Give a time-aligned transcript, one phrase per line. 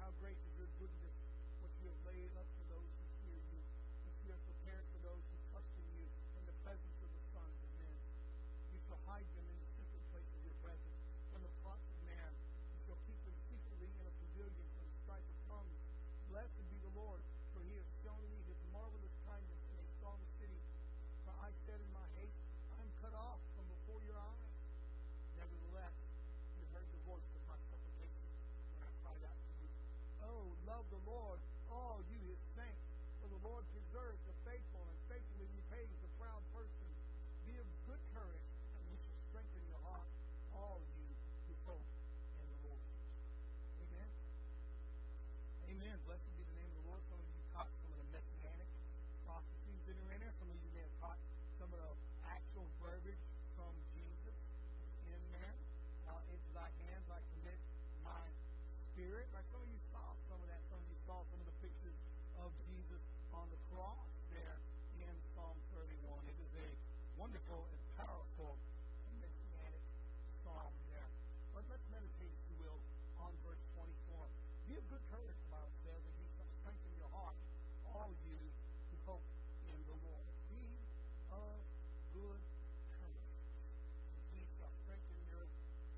[0.00, 0.36] how great
[46.04, 46.20] Amen.
[46.20, 47.00] Blessed be the name of the Lord.
[47.08, 48.68] Some of you caught some of the messianic
[49.24, 50.36] prophecies that are in there.
[50.36, 51.16] Some of you may have caught
[51.56, 51.92] some of the
[52.28, 53.24] actual verbiage
[53.56, 54.36] from Jesus
[55.08, 55.56] in there.
[56.04, 57.56] Uh, into thy hands I commit
[58.04, 58.20] my
[58.92, 59.24] spirit.
[59.32, 60.60] Like some of you saw some of that.
[60.68, 61.96] Some of you saw some of the pictures
[62.36, 63.00] of Jesus
[63.32, 64.60] on the cross there
[65.00, 66.20] in Psalm 31.
[66.28, 66.68] It is a
[67.16, 68.60] wonderful and powerful
[69.24, 69.84] messianic
[70.44, 71.08] psalm there.
[71.56, 72.76] But let's meditate, if you will,
[73.24, 74.28] on verse 24.
[74.64, 77.36] Be of good courage, the Bible says, and he shall strengthen your heart,
[77.84, 79.28] all you who hope
[79.68, 80.24] in the Lord.
[80.48, 80.64] Be
[81.28, 81.60] of
[82.16, 82.40] good
[82.96, 83.28] courage.
[84.08, 85.44] And he shall strengthen your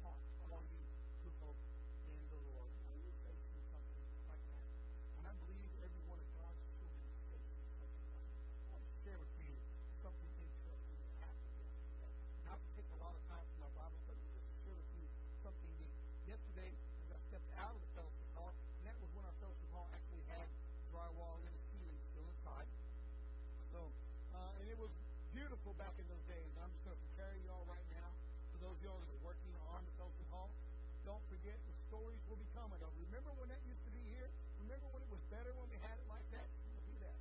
[0.03, 0.19] heart,
[0.51, 0.83] all you
[1.23, 1.63] who hope
[2.11, 2.71] in the Lord.
[2.91, 4.67] Are you facing something like that?
[5.15, 8.43] And I believe every one of God's children is facing something like that.
[8.67, 9.55] I want to share with you
[10.03, 12.13] something interesting that happened yesterday.
[12.51, 14.91] Not to take a lot of time from my Bible, but just to share with
[14.99, 15.07] you
[15.47, 15.93] something that
[16.27, 16.75] yesterday,
[17.07, 19.87] as I stepped out of the fellowship hall, and that was when our fellowship hall
[19.95, 20.47] actually had
[20.91, 22.69] drywall in the ceiling still inside.
[23.71, 23.81] So,
[24.35, 24.91] uh, and it was
[25.35, 26.51] beautiful back in those days.
[26.59, 28.11] I'm just going to prepare you all right now
[28.55, 30.51] for those of y'all that are working on the fellowship hall.
[31.07, 32.79] Don't forget the stories will be coming.
[32.83, 34.27] Now, remember when that used to be here?
[34.67, 36.47] Remember when it was better when we had it like that?
[36.67, 37.17] We'll do that.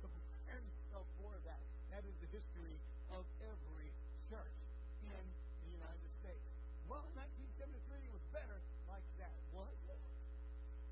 [0.00, 1.60] So prepare yourself for that.
[1.92, 2.76] That is the history
[3.12, 3.92] of every
[4.26, 4.58] church
[5.06, 5.24] in
[5.62, 6.42] the United States.
[6.90, 8.58] Well, 1973 was better
[8.90, 10.02] like that, was it?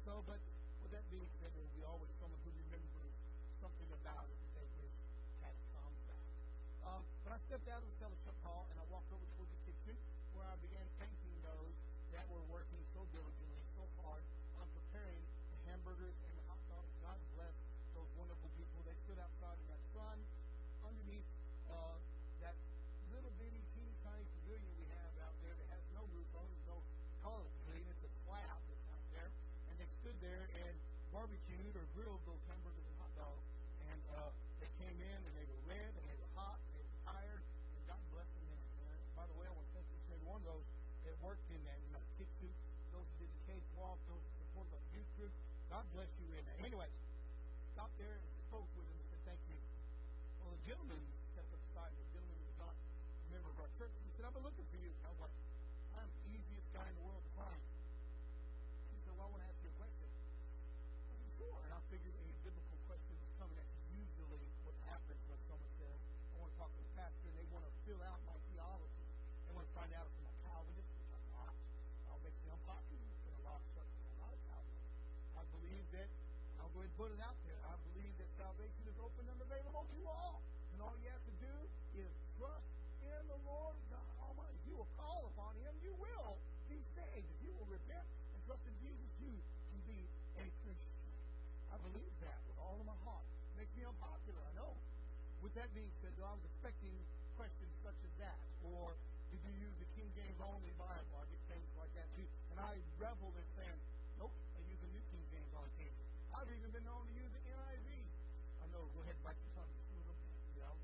[0.06, 0.38] So, but
[0.82, 3.14] with that being said, there will be always someone who remembers
[3.58, 4.94] something about it that they wish
[5.42, 6.26] had come back.
[6.86, 9.62] Um, but I stepped out of the fellowship hall and I walked over towards the
[9.66, 9.98] kitchen
[10.38, 11.74] where I began thanking those
[12.14, 14.22] that were working so diligently, so hard
[14.62, 16.90] on preparing the hamburgers and the hot dogs.
[17.02, 17.56] God bless
[17.98, 18.78] those wonderful people.
[18.86, 20.18] They stood outside in that sun
[20.86, 21.26] underneath
[21.72, 21.98] uh,
[22.44, 22.54] that
[23.14, 26.66] little bitty teeny tiny pavilion we have out there that has no roof on, there's
[26.66, 26.78] no
[27.22, 27.86] color pavilion.
[27.94, 29.30] It's a slab that's out there.
[29.70, 30.74] And they stood there and
[31.14, 33.46] barbecued or grilled those hamburgers and hot dogs.
[33.86, 36.82] And uh, they came in and they were red and they were hot and they
[36.82, 37.42] were tired.
[37.46, 38.46] And God bless them.
[38.50, 40.66] And, uh, by the way, I want to thank each and every one of those
[41.06, 42.50] that worked in that, in that kitchen,
[42.90, 45.34] those who did the cake walk, those who supported our youth group.
[45.84, 46.56] God bless you in that.
[46.64, 46.88] Anyway,
[47.76, 49.60] stopped there and spoke with him and said, Thank you.
[50.40, 50.96] Well, the gentleman
[51.36, 52.00] stepped up beside me.
[52.08, 53.92] The gentleman was not a member of our church.
[54.00, 54.88] He said, I've been looking for you.
[55.04, 55.36] I was like,
[56.00, 57.60] I'm the easiest guy in the world to find.
[58.96, 60.08] He said, Well, I want to ask you a question.
[60.08, 61.58] I said, Sure.
[61.68, 63.56] And I figured a biblical question was coming.
[63.60, 65.98] That's usually what happens when someone says,
[66.32, 69.04] I want to talk to the pastor, and they want to fill out my theology.
[69.44, 71.52] They want to find out if I'm a Calvinist, which I'm not.
[72.08, 74.00] I'll make me unpopular in a lot of churches.
[74.08, 74.88] I'm not a Calvinist.
[75.34, 76.08] I believe that,
[76.60, 77.58] I'll go ahead and put it out there.
[77.66, 80.38] I believe that salvation is open and available to all.
[80.74, 81.54] And all you have to do
[81.98, 82.70] is trust
[83.02, 84.58] in the Lord God Almighty.
[84.66, 86.38] You will call upon Him, you will
[86.70, 87.26] be saved.
[87.26, 90.00] If you will repent and trust in Jesus, you can be
[90.38, 90.98] a Christian.
[91.74, 93.26] I believe that with all of my heart.
[93.54, 94.74] It makes me unpopular, I know.
[95.42, 96.94] With that being said, though, I was expecting
[97.34, 98.38] questions such as that.
[98.70, 98.94] Or
[99.34, 101.10] did you use the King James only Bible?
[101.18, 102.26] I get things like that too.
[102.54, 103.78] And I reveled in saying,
[104.22, 106.04] nope, I use the New King James on occasion.
[106.34, 107.88] I've even been known to use the NIV.
[108.58, 110.74] I know, go ahead and bite your tongue just a little bit, you know.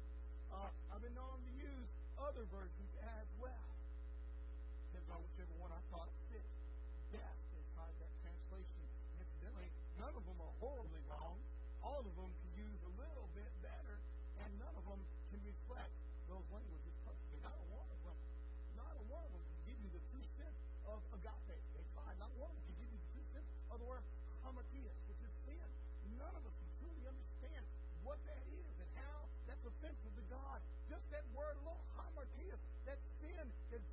[0.55, 1.91] Uh, I've been known to use
[2.41, 3.69] other versions as well.
[4.89, 6.41] Depends on whichever one I thought fit
[7.13, 8.81] best inside that translation.
[9.21, 9.69] Incidentally,
[10.01, 11.37] none of them are horribly wrong.
[11.85, 14.01] All of them can use a little bit better,
[14.41, 15.93] and none of them can reflect
[16.33, 16.90] those languages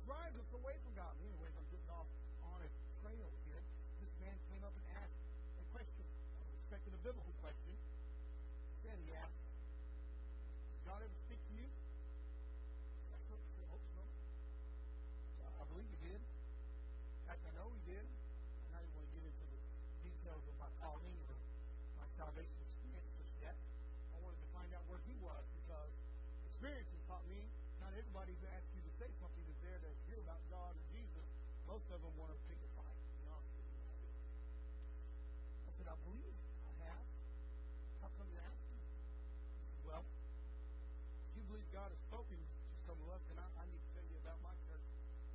[0.08, 1.12] drives us away from God.
[1.20, 2.08] Anyway, I'm getting off
[2.40, 2.70] on a
[3.04, 3.60] trail here.
[4.00, 5.20] This man came up and asked
[5.60, 6.08] a question.
[6.08, 7.76] I was expecting a biblical question.
[8.72, 9.36] Instead, he asked,
[10.72, 11.68] Did God ever speak to you?
[11.68, 13.44] I hope.
[13.68, 14.00] Hope so.
[15.44, 16.20] I believe he did.
[16.24, 18.00] In fact, I know he did.
[18.00, 19.60] I'm not even going to get into the
[20.08, 21.36] details of my Pauline or
[22.00, 23.60] my salvation experience just yet.
[24.16, 25.92] I wanted to find out where he was because
[26.48, 27.44] experience has taught me
[27.84, 29.58] not everybody's asked you to say something that
[31.98, 32.94] of them want to pick a fight.
[32.94, 33.34] To.
[35.66, 37.04] I said, I believe I have.
[38.02, 38.78] How come you're asking?
[39.82, 40.06] Well,
[41.34, 44.06] you believe God has spoken to some of us, then I, I need to tell
[44.06, 44.86] you about my church.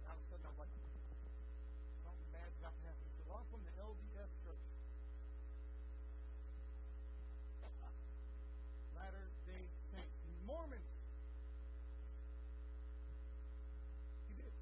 [0.04, 0.74] And all of a sudden, I'm like,
[2.04, 3.08] something bad's got to happen.
[3.24, 4.64] So I'm from the LDS church.
[8.98, 9.64] Latter day
[9.96, 10.18] Saints.
[10.44, 10.92] Mormons.
[14.28, 14.54] He did.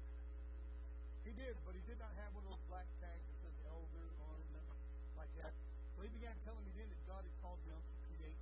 [1.26, 4.06] He did, but he did not have one of those black tags that says elder
[4.22, 4.78] or nothing
[5.18, 5.50] like that.
[5.98, 8.38] So he began telling me then that God had called him to create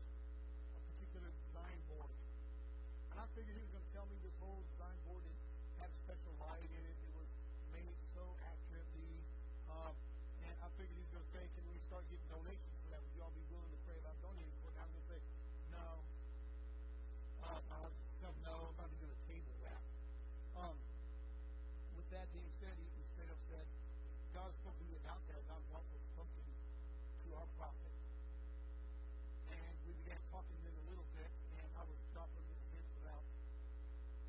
[0.76, 2.12] a particular design board.
[3.12, 5.36] And I figured he was going to tell me this whole design board it
[5.80, 6.96] had special light in it.
[6.96, 7.28] It was
[7.72, 9.12] made so accurately.
[9.68, 9.94] Um,
[10.44, 13.00] and I figured he was going to say, can we start getting donations for that?
[13.04, 14.76] Would you all be willing to pray about donating for it?
[14.76, 15.20] And I was going to say,
[15.72, 15.86] no.
[17.40, 19.80] Uh, I was going no, I'm not even going to table that.
[20.56, 20.76] Um,
[21.96, 23.64] with that being said, he, straight up said,
[24.36, 25.40] God spoke to me about that.
[25.48, 26.44] God also spoken
[27.24, 27.94] to our prophet.
[29.50, 33.24] And we began talking then a little bit, and I was dropping little hints about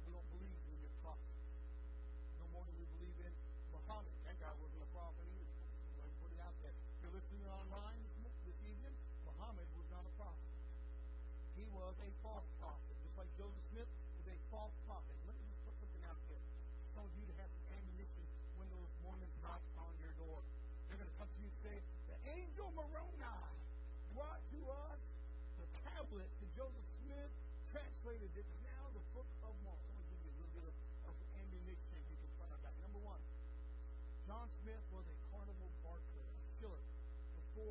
[0.07, 1.35] we don't believe in your prophet.
[2.41, 3.33] No more than we believe in
[3.91, 4.15] Muhammad.
[4.24, 5.55] That guy wasn't a prophet either.
[5.91, 6.71] So I put it out there.
[6.71, 8.95] If you're listening online this, evening,
[9.27, 10.48] Muhammad was not a prophet.
[11.60, 12.95] He was a false prophet.
[13.03, 15.12] Just like Joseph Smith was a false prophet.
[15.27, 16.39] Let me just put something out there.
[16.95, 18.24] Some of you to have ammunition
[18.55, 20.39] when those Mormons knock on your door.
[20.88, 21.75] They're going to come to you and say,
[22.07, 23.19] the angel Moroni
[24.15, 25.01] brought to us
[25.60, 27.31] the tablet that Joseph Smith
[27.75, 28.31] translated.
[28.39, 29.83] It's now the Book of Mormon.
[29.83, 30.75] I'm going to give you a little bit of,
[31.12, 32.75] of ammunition you can find out.
[32.88, 33.19] Number one,
[34.31, 36.79] John Smith was a carnival barker, a killer,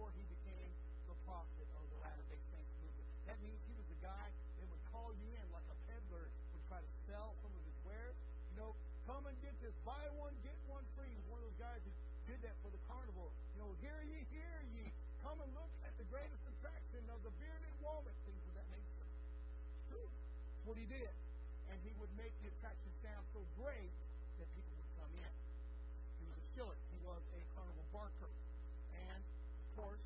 [0.00, 0.72] before he became
[1.12, 3.04] the prophet of the Latter-day Saints movement.
[3.28, 6.64] That means he was the guy that would call you in like a peddler, would
[6.72, 8.16] try to sell some of his wares.
[8.48, 8.72] You know,
[9.04, 11.12] come and get this, buy one, get one free.
[11.12, 11.92] He one of those guys who
[12.32, 13.28] did that for the carnival.
[13.52, 14.88] You know, hear ye, hear ye.
[15.20, 19.04] Come and look at the greatest attraction of the bearded woman, things of that nature.
[19.92, 20.08] True.
[20.64, 21.12] What he did.
[21.68, 23.92] And he would make the attraction sound so great
[24.40, 25.32] that people would come in.
[26.16, 26.78] He was a killer.
[26.88, 28.32] He was a carnival barker.
[28.96, 30.02] And, of course,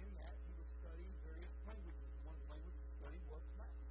[0.00, 2.08] in that, he was studying various languages.
[2.24, 3.86] One of the languages he studied was Latin.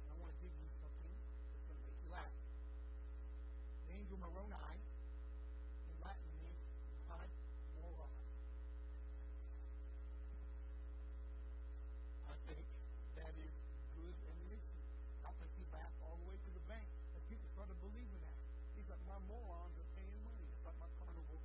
[0.00, 1.12] And I want to give you something
[1.50, 2.32] that's going to make you laugh.
[3.84, 4.80] The angel Moroni
[5.90, 6.62] in Latin means
[7.10, 7.28] God
[7.76, 8.14] moron.
[12.30, 12.64] I think
[13.18, 13.54] that is
[13.98, 14.80] good ammunition.
[15.26, 18.38] I think he laughed all the way to the bank, and people started believing that.
[18.78, 21.36] He's like, my morons are paying money, just like my carnival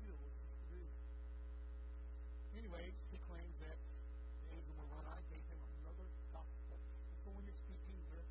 [0.00, 0.80] still used to do.
[2.52, 3.80] Anyways, he claims that
[4.44, 6.04] the angel Moroni gave him another
[6.36, 6.76] gospel.
[7.24, 8.28] So when you're speaking with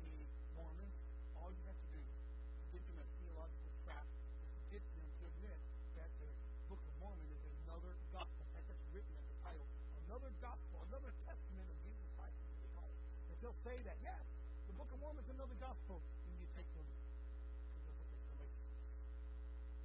[0.00, 0.24] the
[0.56, 0.96] Mormons,
[1.36, 4.08] all you have to do to get them in a theological trap
[4.40, 5.60] is to get them to admit
[6.00, 6.32] that the
[6.72, 8.42] Book of Mormon is another gospel.
[8.56, 9.68] That's just written as the title.
[10.08, 13.00] Another gospel, another testament of Jesus Christ, as they call it.
[13.31, 14.22] If they'll say that, yes,
[14.70, 16.86] the Book of Mormon is another gospel, then you take them.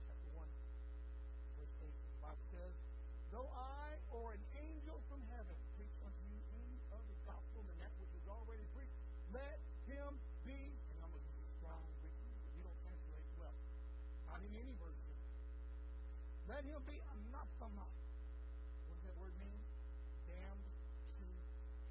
[0.05, 0.45] Chapter 1,
[1.57, 1.89] verse 8.
[1.89, 2.73] The Bible says,
[3.33, 7.89] Though I or an angel from heaven preach unto you any other gospel than that
[7.97, 8.93] which is already preached,
[9.33, 9.57] let
[9.89, 10.61] him be,
[10.93, 13.57] and I'm going to use strong Greek word, we don't translate well,
[14.29, 15.17] not in any version.
[16.45, 17.89] Let him be anathema.
[18.85, 19.59] What does that word mean?
[20.29, 20.67] Damned
[21.19, 21.27] to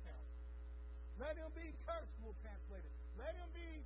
[0.08, 0.24] hell.
[1.26, 2.94] Let him be cursed, we'll translate it.
[3.18, 3.82] Let him be,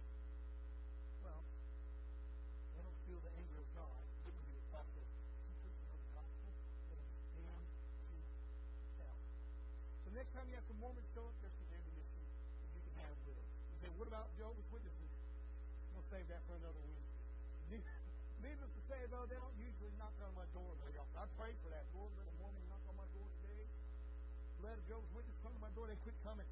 [1.24, 1.40] well,
[2.76, 3.96] let him feel the anger of God.
[4.28, 5.00] The.
[10.04, 12.20] So next time you have some Mormons show up, there's some ammunition
[12.60, 13.48] that you can have with them.
[13.72, 15.12] You say, what about Jehovah's Witnesses?
[15.96, 17.80] We'll save that for another Wednesday.
[18.44, 21.16] Needless to say, though, they don't usually knock on my door very often.
[21.16, 21.88] I pray for that.
[21.96, 23.64] Lord, let a Mormon knock on my door today.
[24.60, 25.88] Let a Jehovah's Witness come to my door.
[25.88, 26.44] They quit coming.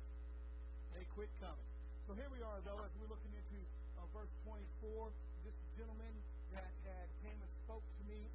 [0.99, 1.71] They quit coming.
[2.11, 3.62] So here we are, though, as we're looking into
[4.02, 5.14] uh, verse 24.
[5.47, 6.11] This gentleman
[6.50, 8.26] that had came and spoke to me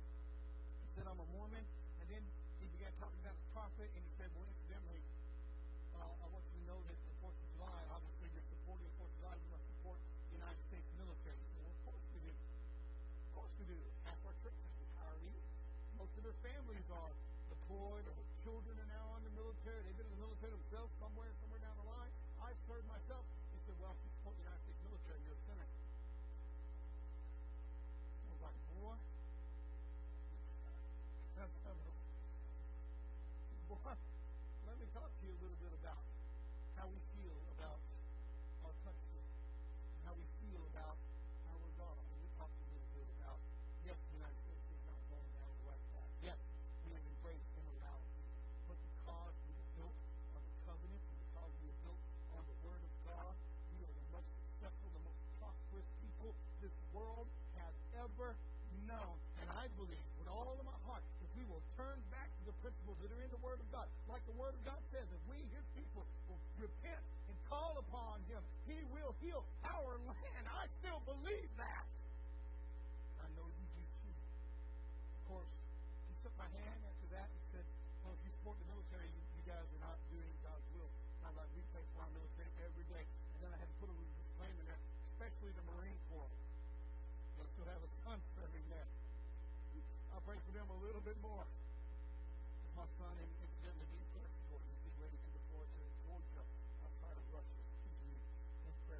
[0.96, 1.60] said, I'm a Mormon.
[2.00, 2.24] And then
[2.64, 5.04] he began talking about the prophet, and he said, well, incidentally,
[6.00, 8.96] uh, I want you to know that the 4th of July, obviously, you're supporting the
[8.96, 10.00] 4th of July, you must support
[10.32, 11.44] the United States military.
[11.60, 12.32] Well, of course we do.
[12.32, 13.80] Of course we do.
[14.08, 15.44] Half our church is retirees.
[16.00, 17.12] Most of their families are
[17.52, 19.84] deployed, or children are now in the military.
[19.84, 22.12] They've been in the military themselves somewhere, somewhere down the line.
[22.44, 23.24] I've served myself.
[23.56, 25.70] He said, well, if you support the United States military, you're a sinner.
[28.20, 28.96] I was like, boy,
[31.40, 31.56] that's
[33.82, 33.98] boy,
[34.70, 35.98] let me talk to you a little bit about
[36.78, 37.82] how we feel about
[92.84, 96.44] My son, incidentally, being prayed for, he's getting ready to deploy to Georgia
[96.84, 97.64] outside of Russia.
[97.80, 99.00] Keep in prayer.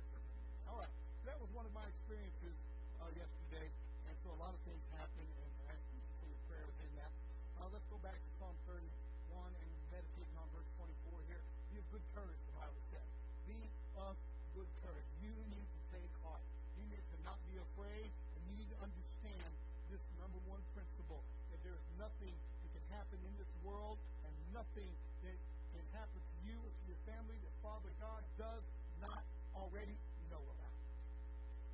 [0.72, 2.56] All right, so that was one of my experiences
[3.04, 3.68] uh, yesterday,
[4.08, 6.96] and so a lot of things happened, and I ask you for your prayer within
[6.96, 7.12] that.
[7.60, 11.44] Uh, let's go back to Psalm 31 and meditate on verse 24 here.
[11.68, 13.10] Be of good courage, the Bible says.
[13.52, 13.68] Be
[14.00, 14.16] of
[14.56, 15.10] good courage.
[15.20, 16.40] You need to take heart.
[16.80, 19.52] You need to not be afraid, and you need to understand
[19.92, 21.20] this number one principle
[21.52, 24.92] that there is nothing that can happen in this world and nothing
[25.24, 25.38] that
[25.74, 28.64] can happen to you or to your family that Father God does
[29.00, 29.24] not
[29.56, 29.96] already
[30.30, 30.78] know about.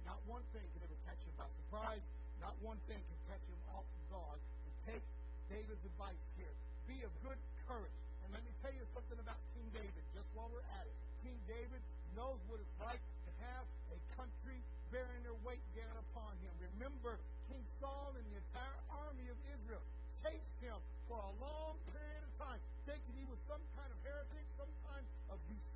[0.05, 2.01] Not one thing can ever catch him by surprise.
[2.41, 4.41] Not one thing can catch him off guard.
[4.41, 5.05] And take
[5.49, 6.53] David's advice here.
[6.89, 7.37] Be of good
[7.69, 7.99] courage.
[8.25, 10.95] And let me tell you something about King David, just while we're at it.
[11.21, 11.81] King David
[12.17, 14.57] knows what it's like to have a country
[14.89, 16.53] bearing their weight down upon him.
[16.73, 18.78] Remember, King Saul and the entire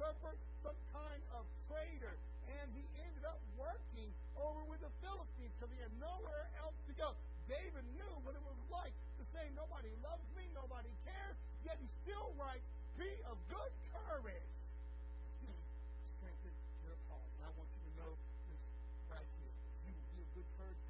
[0.04, 2.16] usurper, some kind of traitor.
[2.60, 6.94] And he ended up working over with the Philistines because he had nowhere else to
[7.00, 7.16] go.
[7.48, 11.88] David knew what it was like to say, Nobody loves me, nobody cares, yet he
[12.04, 12.64] still writes,
[13.00, 14.52] Be of good courage.
[15.44, 15.56] Hmm.
[17.08, 17.24] Heart.
[17.40, 18.12] I want you to know.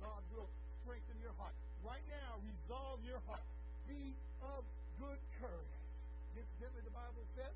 [0.01, 0.51] God will
[0.83, 1.55] strengthen your heart.
[1.79, 3.45] Right now, resolve your heart.
[3.87, 4.11] Be
[4.43, 4.67] of
[4.99, 5.79] good courage.
[6.35, 7.55] Incidentally, the Bible says,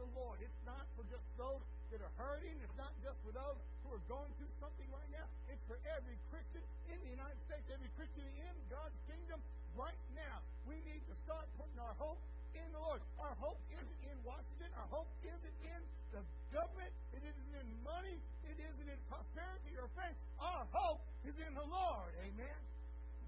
[0.00, 0.40] the Lord.
[0.40, 1.60] It's not for just those
[1.92, 2.56] that are hurting.
[2.64, 5.28] It's not just for those who are going through something right now.
[5.52, 9.44] It's for every Christian in the United States, every Christian in God's kingdom
[9.76, 10.40] right now.
[10.64, 12.16] We need to start putting our hope
[12.56, 13.04] in the Lord.
[13.20, 14.72] Our hope isn't in Washington.
[14.80, 15.80] Our hope isn't in
[16.16, 16.92] the government.
[17.12, 18.16] It isn't in money.
[18.48, 20.16] It isn't in prosperity or fame.
[20.40, 22.10] Our hope is in the Lord.
[22.24, 22.58] Amen.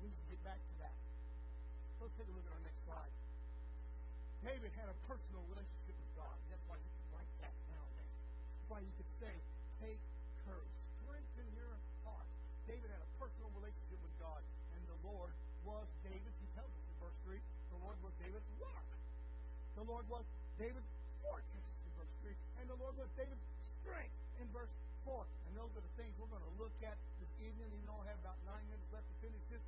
[0.01, 0.97] We need to get back to that.
[2.01, 3.13] Let's take a look at our next slide.
[4.43, 6.39] David had a personal relationship God.
[6.47, 7.89] That's why you can write that down.
[7.99, 8.15] That's
[8.71, 9.35] why you could say,
[9.83, 9.99] take
[10.47, 10.77] courage.
[11.03, 11.75] Strengthen your
[12.07, 12.29] heart.
[12.71, 14.43] David had a personal relationship with God,
[14.79, 15.35] and the Lord
[15.67, 17.39] was David's, he tells us in verse 3,
[17.75, 18.87] the Lord was David's rock.
[19.75, 20.23] The Lord was
[20.63, 20.93] David's
[21.27, 23.47] fortress in verse 3, and the Lord was David's
[23.83, 24.71] strength in verse
[25.03, 25.27] 4.
[25.51, 27.67] And those are the things we're going to look at this evening.
[27.67, 29.65] Even though I have about nine minutes left to finish this.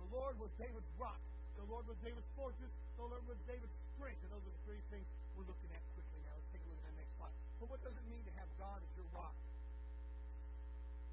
[0.00, 1.20] The Lord was David's rock.
[1.60, 2.72] The Lord was David's fortress.
[2.96, 4.20] The Lord was David's strength.
[4.24, 5.04] And those are the three things
[5.36, 5.89] we're looking at
[7.60, 9.36] So what does it mean to have God as your rock?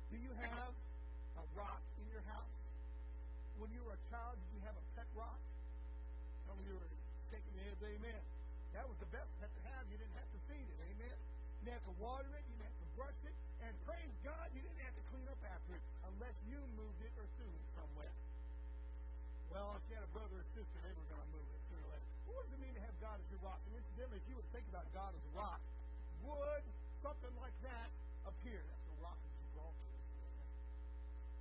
[0.07, 0.71] Do you have
[1.35, 2.55] a rock in your house?
[3.59, 5.35] When you were a child, did you have a pet rock?
[6.47, 6.91] Some of you are
[7.27, 8.21] shaking your heads, amen.
[8.71, 9.91] That was the best pet to have.
[9.91, 11.19] You didn't have to feed it, amen.
[11.19, 12.43] You didn't have to water it.
[12.47, 13.35] You didn't have to brush it.
[13.67, 17.11] And praise God, you didn't have to clean up after it unless you moved it
[17.19, 18.13] or threw it somewhere.
[19.51, 21.83] Well, if you had a brother or sister, they were going to move it sooner
[21.83, 22.07] or later.
[22.31, 23.59] What does it mean to have God as your rock?
[23.67, 25.59] And incidentally, if you would think about God as a rock,
[26.25, 26.63] would
[27.03, 27.89] something like that
[28.25, 28.61] appear?
[28.61, 29.19] That's rock
[29.53, 29.91] draw to.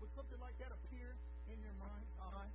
[0.00, 1.14] Would something like that appear
[1.48, 2.50] in your mind's eye?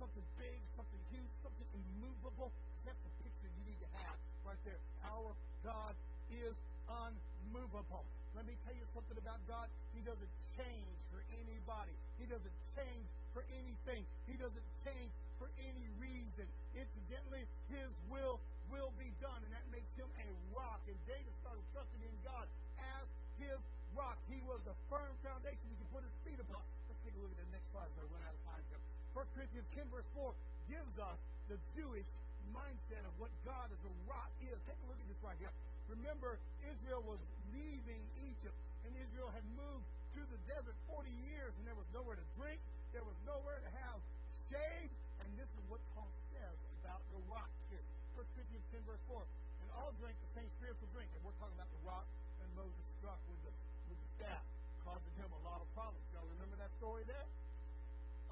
[0.00, 2.50] Something big, something huge, something immovable.
[2.82, 4.80] That's the picture you need to have right there.
[5.06, 5.30] Our
[5.62, 5.94] God
[6.32, 6.56] is
[6.88, 8.04] unmovable.
[8.34, 9.68] Let me tell you something about God.
[9.92, 11.92] He doesn't change for anybody.
[12.16, 14.02] He doesn't change for anything.
[14.26, 16.48] He doesn't change for any reason.
[16.72, 18.40] Incidentally, His will
[18.72, 20.80] will be done, and that makes him a rock.
[20.88, 22.48] And David started trusting in God
[22.80, 23.04] as
[23.36, 23.60] his
[23.92, 24.16] rock.
[24.32, 26.64] He was the firm foundation he could put his feet upon.
[26.88, 28.80] Let's take a look at the next slide as I run out of time here.
[29.12, 30.32] 1 Corinthians 10, verse 4
[30.72, 31.18] gives us
[31.52, 32.08] the Jewish
[32.56, 34.56] mindset of what God as a rock is.
[34.64, 35.52] Take a look at this right here.
[35.92, 37.20] Remember, Israel was
[37.52, 38.56] leaving Egypt,
[38.88, 39.84] and Israel had moved
[40.16, 42.56] to the desert 40 years, and there was nowhere to drink,
[42.96, 44.00] there was nowhere to have
[44.48, 47.84] shade, and this is what Paul says about the rock here.
[48.16, 49.22] 1 Corinthians 10, verse 4.
[49.22, 51.08] And all drink the same spiritual drink.
[51.16, 52.04] And we're talking about the rock
[52.42, 53.52] and Moses struck with the,
[53.88, 54.42] with the staff,
[54.84, 56.04] causing him a lot of problems.
[56.12, 57.28] Y'all remember that story there?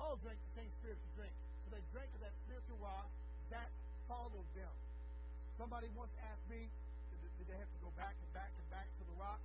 [0.02, 1.30] All drank the same spiritual drink.
[1.62, 3.06] So they drank of that spiritual rock
[3.54, 3.70] that
[4.10, 4.74] followed them.
[5.54, 9.02] Somebody once asked me, did, they have to go back and back and back to
[9.06, 9.38] the rock?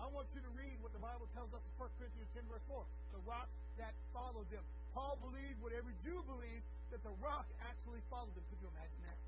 [0.00, 2.64] I want you to read what the Bible tells us in 1 Corinthians 10, verse
[2.72, 2.80] 4.
[3.20, 4.64] The rock that followed them.
[4.96, 8.48] Paul believed what every Jew believed that the rock actually followed them.
[8.48, 9.20] Could you imagine that?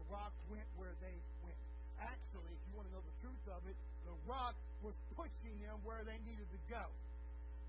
[0.00, 1.12] The rocks went where they
[1.44, 1.60] went.
[2.00, 3.76] actually, if you want to know the truth of it,
[4.08, 6.88] the rock was pushing them where they needed to go.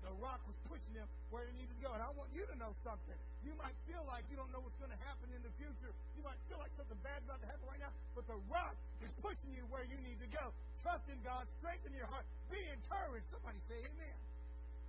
[0.04, 1.90] The rock was pushing them where they needed to go.
[1.96, 3.16] And I want you to know something.
[3.40, 5.92] You might feel like you don't know what's going to happen in the future.
[6.14, 7.92] You might feel like something bad's about to happen right now.
[8.12, 10.52] But the rock is pushing you where you need to go.
[10.84, 11.48] Trust in God.
[11.64, 12.28] Strengthen your heart.
[12.52, 13.24] Be encouraged.
[13.32, 14.16] Somebody say amen.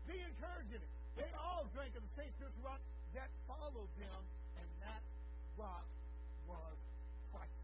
[0.03, 0.91] Be encouraged in it.
[1.15, 2.83] They all drank of the same spiritual rock
[3.15, 4.21] that followed them.
[4.59, 4.99] And that
[5.55, 5.87] rock
[6.43, 6.75] was
[7.31, 7.59] Christ.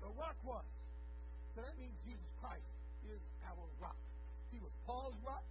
[0.00, 0.64] The rock was.
[1.52, 2.64] So that means Jesus Christ
[3.12, 3.96] is our rock.
[4.52, 5.44] He was Paul's rock.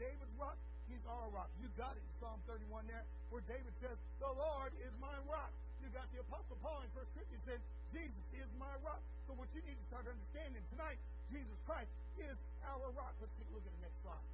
[0.00, 0.56] David's rock.
[0.88, 1.52] He's our rock.
[1.60, 5.52] You got it Psalm 31 there, where David says, The Lord is my rock.
[5.84, 9.00] You got the Apostle Paul in 1 Corinthians saying, Jesus is my rock.
[9.28, 10.96] So what you need to start understanding tonight,
[11.28, 13.12] Jesus Christ is our rock.
[13.20, 14.26] Let's take a look at the next slide.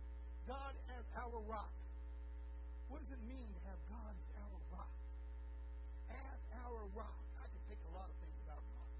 [0.46, 1.70] God as our rock.
[2.86, 4.94] What does it mean to have God as our rock?
[6.14, 7.18] As our rock.
[7.42, 8.98] I could think a lot of things about rocks.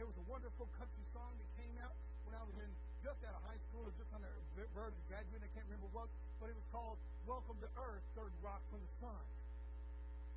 [0.00, 1.92] There was a wonderful country song that came out
[2.24, 2.70] when I was in
[3.02, 4.32] just out of high school just on the
[4.74, 5.46] verge of graduating.
[5.46, 6.10] I can't remember what,
[6.42, 6.98] but it was called
[7.30, 9.22] Welcome to Earth, Third Rock from the Sun.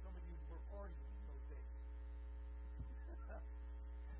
[0.05, 1.71] Some of you were partying in those days.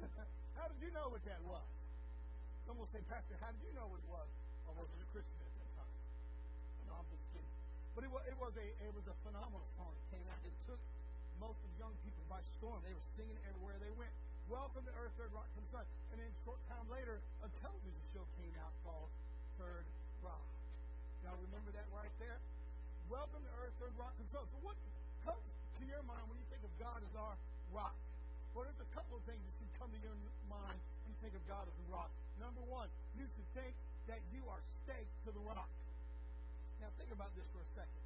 [0.58, 1.68] how did you know what that was?
[2.66, 4.30] Some will say, Pastor, how did you know what it was?
[4.66, 5.96] I wasn't a Christian at that time.
[6.90, 7.54] No, I'm just kidding.
[7.94, 9.92] But it was, it was a it was a phenomenal song.
[9.92, 10.40] It came out.
[10.48, 10.80] It took
[11.38, 12.80] most of young people by storm.
[12.86, 14.14] They were singing everywhere they went.
[14.52, 15.88] Welcome to Earth, Third Rock from the Sun.
[16.12, 19.08] And then a short time later, a television show came out called
[19.56, 19.88] Third
[20.20, 20.44] Rock.
[21.24, 22.36] Now remember that right there?
[23.08, 24.44] Welcome to Earth, Third Rock from the Sun.
[24.52, 24.76] So what
[25.24, 25.40] comes
[25.80, 27.40] to your mind when you think of God as our
[27.72, 27.96] rock?
[28.52, 30.20] Well, there's a couple of things that should come to your
[30.52, 32.12] mind when you think of God as a rock.
[32.36, 33.72] Number one, you should think
[34.12, 35.72] that you are staked to the rock.
[36.84, 38.04] Now think about this for a second.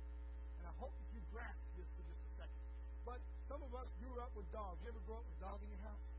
[0.61, 2.61] And I hope that you grasp this for just a second.
[3.01, 3.17] But
[3.49, 4.77] some of us grew up with dogs.
[4.85, 6.14] You ever grow up with a dog in your house?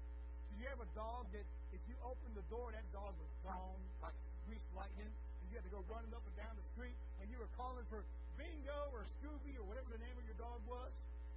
[0.57, 1.45] You have a dog that
[1.77, 4.16] if you opened the door, that dog was gone like
[4.49, 7.37] greased lightning, and you had to go running up and down the street, and you
[7.37, 8.01] were calling for
[8.40, 10.92] Bingo or Scooby or whatever the name of your dog was,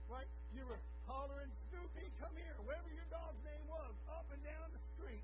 [0.08, 0.28] right?
[0.56, 4.84] You were hollering, Snoopy, come here, whatever your dog's name was, up and down the
[4.96, 5.24] street.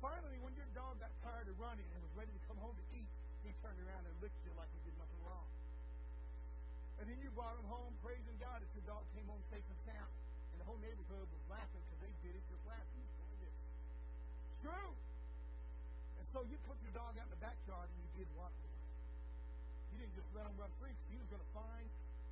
[0.00, 2.86] Finally, when your dog got tired of running and was ready to come home to
[2.96, 3.08] eat,
[3.44, 5.48] he turned around and licked you like he did nothing wrong.
[7.00, 9.80] And then you brought him home praising God that your dog came home safe and
[9.84, 10.12] sound.
[10.64, 13.12] And whole neighborhood was laughing because they did it just last week.
[13.44, 14.96] It's true.
[16.16, 18.48] And so you put your dog out in the backyard and you did what?
[19.92, 21.84] You didn't just let him run free because he was going to find.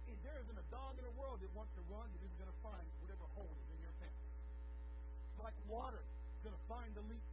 [0.09, 2.49] If there isn't a dog in the world that wants to run that isn't going
[2.49, 4.17] to find whatever hole is in your fence.
[4.17, 6.01] It's like water.
[6.01, 7.29] It's going to find the leak.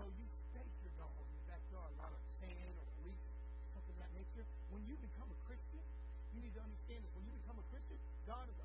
[0.00, 2.08] So you stake your dog in the backyard a
[2.40, 3.20] sand or leak,
[3.76, 4.48] something of that nature.
[4.72, 5.84] When you become a Christian,
[6.32, 7.12] you need to understand this.
[7.12, 8.59] When you become a Christian, God is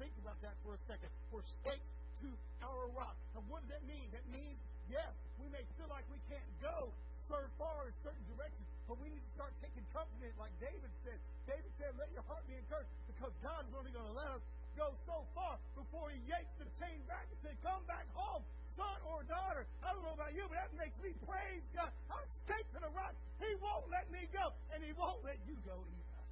[0.00, 1.12] think about that for a second.
[1.28, 1.84] We're staked
[2.24, 2.28] to
[2.64, 3.12] our rock.
[3.36, 4.08] And what does that mean?
[4.16, 4.56] That means,
[4.88, 6.88] yes, we may feel like we can't go
[7.28, 11.20] so far in certain directions, but we need to start taking comfort like David said.
[11.44, 14.42] David said, Let your heart be encouraged, because God is only going to let us
[14.72, 18.40] go so far before He yanks the chain back and says, Come back home
[18.80, 19.68] son or daughter.
[19.84, 21.92] I don't know about you, but that makes me praise God.
[22.08, 23.12] I'm staked to the rock.
[23.36, 26.24] He won't let me go, and He won't let you go either.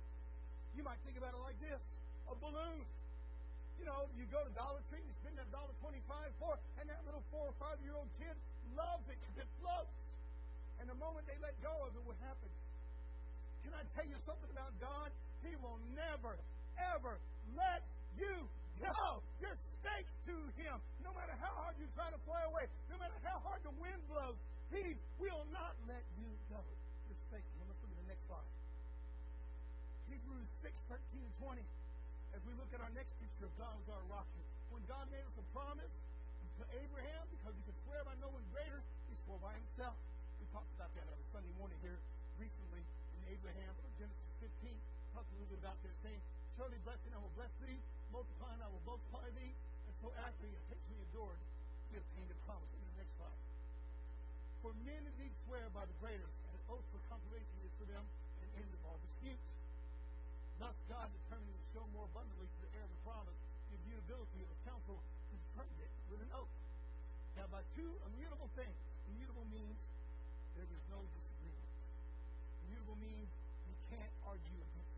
[0.72, 1.82] You might think about it like this
[2.32, 2.84] a balloon.
[3.78, 6.90] You know, you go to Dollar Tree and you spend that dollar twenty-five for, and
[6.90, 8.34] that little four or five year old kid
[8.74, 9.94] loves it because it floats.
[10.82, 12.54] And the moment they let go of it, what happens?
[13.66, 15.10] Can I tell you something about God?
[15.42, 16.38] He will never,
[16.94, 17.18] ever
[17.58, 17.82] let
[18.18, 18.46] you
[18.78, 19.22] go.
[19.42, 20.78] You're staked to Him.
[21.02, 23.98] No matter how hard you try to fly away, no matter how hard the wind
[24.06, 24.38] blows,
[24.70, 26.62] He will not let you go.
[27.10, 27.46] You're staked.
[27.66, 28.50] Let's look at the next slide.
[30.10, 31.62] Hebrews 6, 13 and 20.
[32.38, 34.26] As we look at our next of God as our rock.
[34.74, 35.94] When God made us a promise
[36.58, 39.94] to Abraham, because he could swear by no one greater, he swore by himself.
[40.42, 41.98] We talked about that on Sunday morning here
[42.42, 44.74] recently in Abraham Genesis 15.
[45.14, 46.18] Talked a little bit about this, saying,
[46.58, 47.78] Surely blessing I will bless thee,
[48.10, 49.54] multiplying I will multiply thee.
[49.86, 51.38] And so after he had patiently adored,
[51.90, 52.70] he obtained a promise.
[52.74, 53.40] In the next slide.
[54.66, 58.02] For men indeed swear by the greater, and an oath for confirmation is for them
[58.42, 59.46] an end of all disputes.
[60.58, 64.38] Thus God determined to show more abundantly to the heir of the promise the immutability
[64.38, 64.96] of the counsel
[65.34, 66.54] confirmed it with an oath.
[67.34, 68.78] Now by two immutable things,
[69.10, 69.76] immutable means
[70.54, 71.68] there is no disagreement.
[72.70, 73.28] Immutable means
[73.66, 74.94] you can't argue against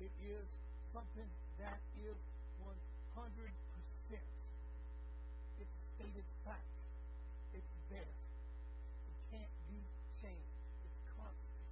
[0.00, 0.10] it.
[0.10, 0.46] It is
[0.92, 1.28] something
[1.60, 2.16] that is
[2.60, 2.72] 100%.
[5.60, 6.72] It's a stated fact.
[7.54, 8.14] It's there.
[9.08, 9.80] It can't be
[10.24, 10.56] changed.
[10.84, 11.68] It's constant.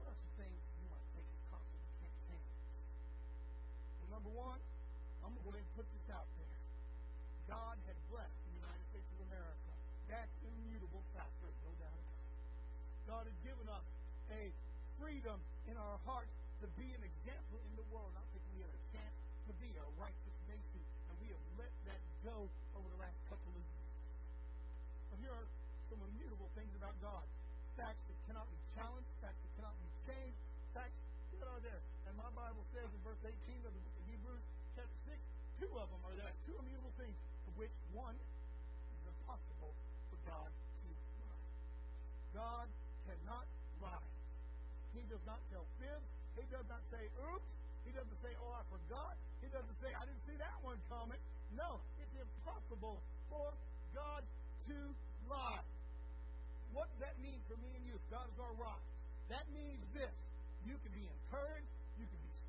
[0.00, 2.50] What are some things you might think is constant you can't change?
[4.02, 4.60] Well, number one,
[5.22, 6.58] I'm going to put this out there.
[7.46, 9.70] God had blessed the United States of America.
[10.10, 11.30] That's immutable fact.
[11.42, 12.30] There's no doubt about it.
[13.06, 13.86] God has given us
[14.34, 14.50] a
[14.98, 15.38] freedom
[15.70, 18.10] in our hearts to be an example in the world.
[18.14, 19.16] I think we have a chance
[19.50, 22.46] to be a righteous nation, and we have let that go
[22.78, 23.94] over the last couple of years.
[25.10, 25.48] So here are
[25.90, 27.26] some immutable things about God.
[27.74, 30.38] Facts that cannot be challenged, facts that cannot be changed,
[30.70, 30.98] facts
[31.38, 31.82] that are there.
[32.06, 33.36] And my Bible says in verse 18
[33.68, 33.72] of
[34.08, 35.20] Hebrews, chapter 6,
[35.60, 37.16] two of them are there, two immutable things,
[37.48, 39.72] of which one is impossible
[40.08, 40.88] for God to
[41.20, 41.48] lie.
[42.32, 42.66] God
[43.04, 43.46] cannot
[43.84, 44.08] lie.
[44.96, 46.08] He does not tell fibs.
[46.36, 47.48] He does not say, oops.
[47.84, 49.20] He doesn't say, oh, I forgot.
[49.44, 51.20] He doesn't say, I didn't see that one coming.
[51.52, 52.96] No, it's impossible
[53.28, 53.52] for
[53.92, 54.24] God
[54.72, 54.78] to
[55.28, 55.60] lie.
[56.72, 58.00] What does that mean for me and you?
[58.08, 58.80] God is our rock.
[59.28, 60.14] That means this.
[60.64, 61.71] You can be encouraged.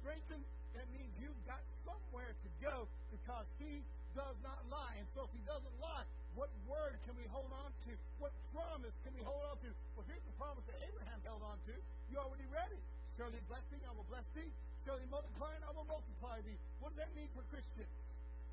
[0.03, 0.43] Strengthened.
[0.75, 3.79] That means you've got somewhere to go because He
[4.11, 4.99] does not lie.
[4.99, 6.03] And so if He doesn't lie,
[6.35, 7.91] what word can we hold on to?
[8.19, 9.69] What promise can we hold on to?
[9.95, 11.73] Well, here's the promise that Abraham held on to.
[12.11, 12.83] You already read it.
[13.15, 14.49] Surely blessing, I will bless thee.
[14.83, 16.57] Surely multiplying, I will multiply thee.
[16.83, 17.93] What does that mean for Christians?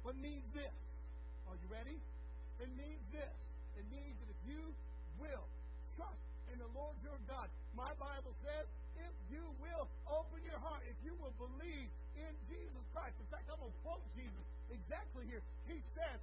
[0.06, 0.70] What means this?
[1.50, 1.96] Are you ready?
[2.62, 3.34] It means this.
[3.80, 4.62] It means that if you
[5.18, 5.46] will
[5.96, 6.20] trust
[6.52, 8.68] in the Lord your God, my Bible says,
[9.00, 9.79] if you will
[11.04, 13.16] you will believe in Jesus Christ.
[13.20, 15.42] In fact, I'm going to quote Jesus exactly here.
[15.66, 16.18] He says,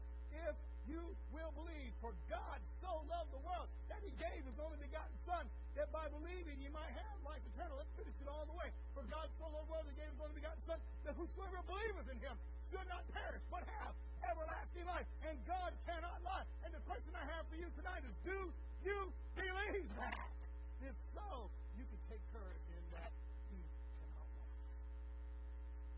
[0.49, 0.55] if
[0.87, 1.03] you
[1.35, 5.43] will believe, for God so loved the world that he gave his only begotten Son,
[5.75, 7.75] that by believing you might have life eternal.
[7.75, 8.71] Let's finish it all the way.
[8.95, 11.59] For God so loved the world that he gave his only begotten Son, that whosoever
[11.67, 12.35] believeth in him
[12.71, 13.91] should not perish, but have
[14.23, 15.07] everlasting life.
[15.27, 16.47] And God cannot lie.
[16.63, 18.37] And the question I have for you tonight is, do
[18.87, 20.31] you believe that?
[20.87, 23.11] If so, you can take courage in that
[23.51, 23.59] he
[23.99, 24.55] cannot lie.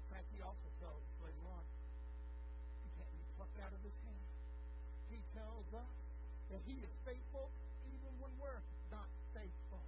[0.02, 1.64] In fact, he also tells us later on,
[2.82, 4.26] he can't be plucked out of his hand.
[5.10, 5.94] He tells us
[6.50, 7.50] that he is faithful
[7.86, 9.06] even when we're not
[9.38, 9.82] faithful.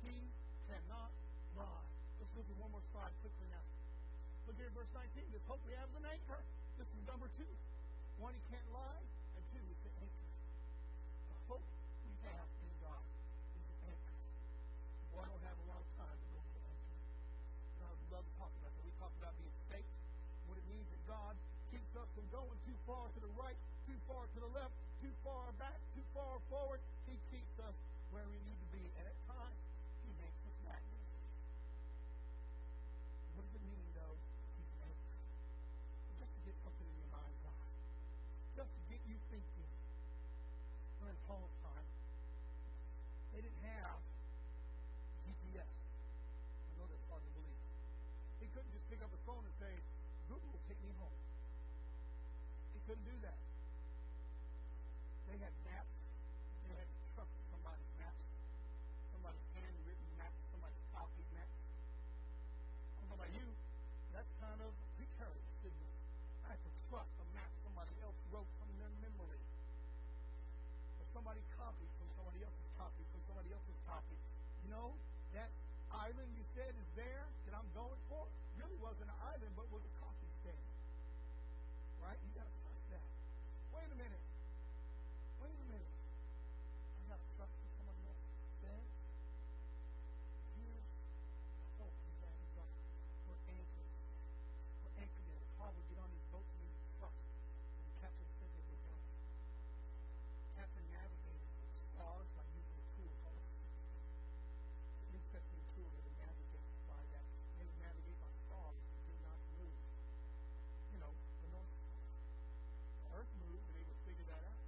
[0.00, 0.16] He
[0.64, 1.12] cannot
[1.52, 1.88] lie.
[2.16, 3.64] Let's look at one more slide quickly now.
[4.48, 5.28] Look here at verse 19.
[5.28, 6.40] This hope we have is an anchor.
[6.80, 7.52] This is number two.
[8.16, 9.04] One, he can't lie,
[9.36, 10.32] and two, it's an anchor.
[11.28, 11.68] The hope
[12.08, 13.04] we have in God
[13.60, 14.18] is an anchor.
[15.12, 16.98] Well, I don't have a lot of time to go into anchor.
[17.76, 18.84] And I love to talk about that.
[18.88, 19.92] We talked about being staked,
[20.48, 21.34] what it means that God
[21.68, 25.14] keeps us from going too far to the right, too far to the left, too
[25.22, 26.82] far back, too far forward.
[27.06, 27.74] He keeps us
[28.10, 28.82] where we need to be.
[28.98, 29.58] And at times,
[30.02, 31.02] He makes us magnet.
[33.38, 35.14] What does it mean, though, to keep an anchor?
[36.18, 37.70] Just to get something in your mind's eye.
[38.58, 39.70] Just to get you thinking.
[40.98, 41.86] During Paul's time,
[43.30, 44.02] they didn't have
[45.22, 45.70] GPS.
[45.70, 47.62] I know that's hard to believe.
[48.42, 49.74] He couldn't just pick up his phone and say,
[50.26, 51.18] Google will take me home.
[52.74, 53.38] He couldn't do that.
[55.28, 55.92] They had maps.
[56.64, 58.24] They had to trust somebody's maps.
[59.12, 61.52] Somebody's handwritten maps, somebody's copied maps.
[61.52, 63.44] I don't know about you.
[64.16, 65.96] That's kind of precarious, isn't it?
[66.48, 69.42] I have to trust a map somebody else wrote from their memory.
[70.96, 74.16] Or somebody copied from somebody else's copy, from somebody else's copy.
[74.64, 74.96] You know,
[75.36, 75.52] that
[76.08, 78.24] island you said is there that I'm going for
[78.56, 80.64] really wasn't an island, but was a coffee stand.
[82.00, 82.16] Right?
[82.16, 83.04] You got to trust that.
[83.76, 84.24] Wait a minute.
[85.44, 85.92] Wait a minute.
[85.92, 88.24] I got to trust what somebody else
[88.64, 88.84] said.
[90.56, 92.72] Here's the hope we have in God.
[93.28, 93.92] We're anchored.
[94.80, 95.48] We're anchored in it.
[95.60, 97.20] Paul would get on his boat and he would trust.
[97.20, 99.04] And the captain said they were going.
[100.56, 106.00] Captain navigated the stars by using a tool called a It's an interesting tool that
[106.00, 107.26] would navigate by that.
[107.58, 109.78] They would navigate by stars that did not move.
[110.94, 111.98] You know, the North Star.
[111.98, 114.62] The Earth moved and they would figure that out.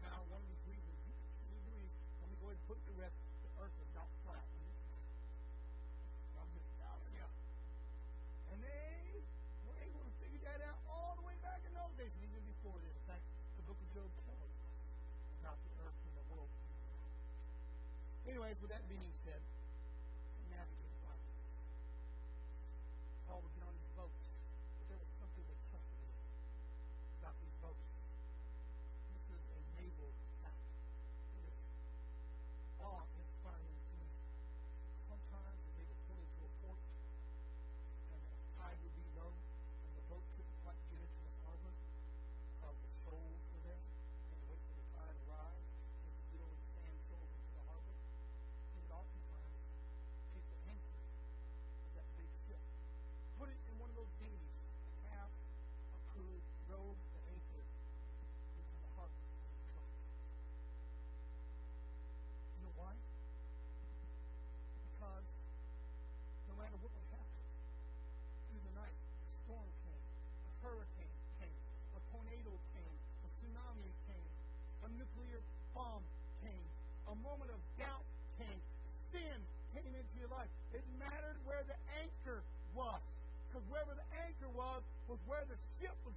[0.00, 1.92] That's how one of these reasons you can truly believe.
[2.20, 3.16] Let me go ahead and put the rest.
[3.16, 4.44] The Earth is not flat.
[6.36, 7.28] I'm just telling you.
[8.52, 9.24] And they
[9.68, 12.44] were able to figure that out all the way back in those days, and even
[12.44, 12.92] before this.
[12.92, 13.24] In fact,
[13.60, 14.56] the book of Job tells us
[15.44, 16.52] about the earth and the world.
[18.40, 19.36] Anyways, with that being said,
[20.48, 21.12] navigate by
[23.28, 24.16] Paul would get on these boats,
[24.80, 26.08] but there was something that trusted in
[27.20, 27.84] about these boats.
[29.12, 30.08] This is a naval
[30.40, 30.56] fact.
[31.36, 31.60] It is
[32.80, 34.08] awe-inspiring to me.
[35.04, 39.92] Sometimes when they would pull into a port, and the tide would be low, and
[40.00, 41.76] the boat couldn't quite get into the harbor
[42.56, 43.84] because the shoals were there,
[44.32, 45.68] and wait for the tide to rise,
[46.08, 47.92] and to get over the sand shoals into the harbor.
[48.72, 49.60] They would oftentimes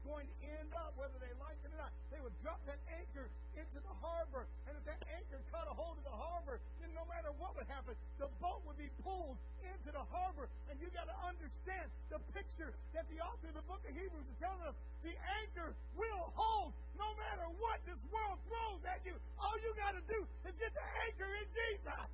[0.03, 1.89] going to end up, whether they like it or not.
[2.11, 3.25] They would drop that anchor
[3.55, 7.07] into the harbor, and if that anchor caught a hold of the harbor, then no
[7.07, 10.51] matter what would happen, the boat would be pulled into the harbor.
[10.69, 14.27] And you got to understand the picture that the author of the book of Hebrews
[14.27, 14.75] is telling us.
[15.01, 19.15] The anchor will hold no matter what this world throws at you.
[19.39, 22.07] All you got to do is get the anchor in Jesus.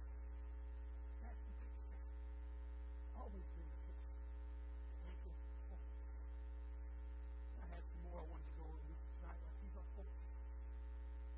[1.21, 1.99] That's the picture.
[3.17, 4.17] Always been the picture.
[5.05, 5.35] Anchor.
[7.61, 9.37] I had some more I wanted to go over with tonight.
[9.37, 10.01] Like he's up for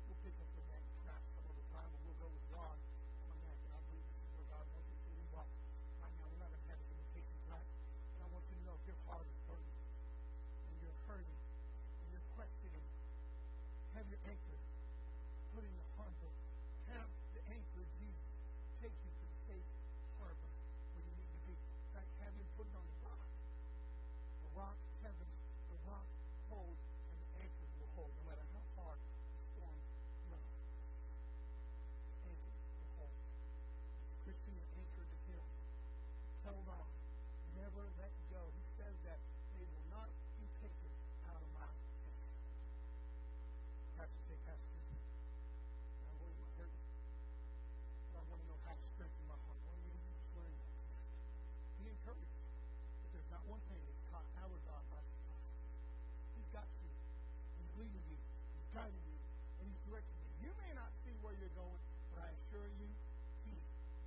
[0.08, 2.78] We'll pick up on that tonight some other time, and we'll go with Ron
[3.28, 3.60] on that.
[3.60, 5.20] And I believe this is where God wants us to do.
[5.36, 5.44] But
[6.00, 7.68] right now, we're not going to have a limitation tonight.
[8.16, 12.06] And I want you to know if your heart is burning and you're hurting and
[12.08, 12.86] you're questioning,
[13.92, 14.56] have your anchor
[15.52, 16.32] put in the harbor.
[16.96, 18.24] Have the anchor, Jesus,
[18.80, 19.68] take you to the safe
[20.16, 20.48] harbor
[20.96, 21.54] where you need to be.
[21.56, 23.20] In fact, have him put it on the rock.
[23.20, 25.28] The rock, heaven,
[25.68, 26.08] the rock
[26.48, 29.76] hold, and the anchor will hold, no matter how hard the storm
[30.24, 30.56] blows.
[32.08, 33.16] The anchor will hold.
[34.24, 35.44] Christian, you're anchored to him.
[36.48, 36.88] Hold on.
[37.60, 38.40] Never let go.
[38.56, 39.20] He says that
[39.52, 40.08] they will not
[40.40, 40.92] be taken
[41.28, 42.16] out of my hand.
[43.96, 46.84] Pastor say, Pastor, I want you to hurt me.
[48.18, 49.60] I want to know how to strengthen my heart.
[49.62, 50.68] What do you just learn that?
[51.78, 52.36] Be encouraged.
[53.04, 55.54] But there's not one thing that's caught our God by surprise.
[56.34, 56.90] He's got you.
[57.62, 58.18] He's leading you.
[58.18, 59.18] He's guiding you.
[59.62, 60.50] And He's directing you.
[60.50, 62.88] You may not see where you're going, but I assure you,
[63.46, 63.54] He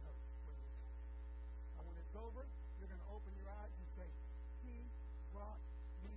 [0.04, 1.00] knows where you're going.
[1.80, 2.44] And when it's over,
[2.82, 4.08] you're going to open your eyes and say,
[4.68, 4.76] He
[5.32, 5.62] brought
[6.04, 6.12] me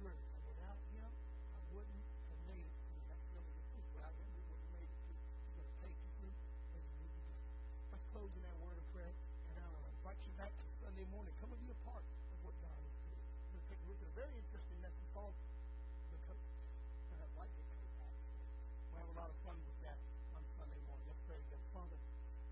[0.00, 0.16] through.
[0.16, 1.10] And without Him,
[1.54, 3.02] I wouldn't have made it through.
[3.10, 3.88] That's really the truth.
[3.94, 5.18] Without Him, we wouldn't have made it through.
[5.20, 6.34] He's going to take you through
[6.72, 7.36] what you need to do.
[7.92, 9.12] Let's close in that word of prayer.
[9.50, 11.36] And I will invite you back to Sunday morning.
[11.44, 13.20] Come and be a part of what God is doing.
[13.52, 16.40] We're going to a very interesting message called The Coat.
[17.12, 18.40] And I like the coat, actually.
[18.88, 20.00] We'll have a lot of fun with that
[20.32, 21.04] on Sunday morning.
[21.04, 22.00] Let's pray that Father,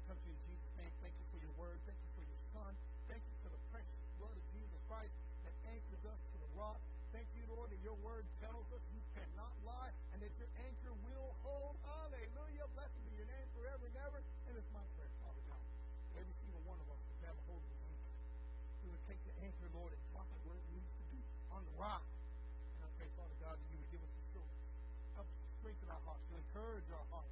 [0.04, 0.92] come to you in Jesus' name.
[1.00, 1.80] Thank you for your word.
[1.88, 2.72] Thank you for your Son.
[3.08, 5.16] Thank you for the precious blood of Jesus Christ
[5.48, 6.76] that anchors us to the rock.
[7.16, 10.92] Thank you, Lord, that your word tells us you cannot lie and that your anchor
[11.08, 11.72] will hold.
[11.88, 12.68] Hallelujah.
[12.76, 14.20] Blessed be your name forever and ever.
[14.44, 15.64] And it's my prayer, Father God.
[16.12, 18.12] that Every single one of us would grab a hold of the anchor.
[18.84, 21.22] We would take the anchor, Lord, and drop it where it needs to be
[21.54, 22.02] on the rock.
[22.02, 24.50] And I pray, Father God, that you would give us the strength.
[25.14, 27.30] Uh, Help us to strengthen our hearts, to encourage our hearts,